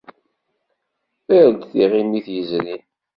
Err-d 1.37 1.61
tiɣimit 1.71 2.27
yezrin. 2.35 2.85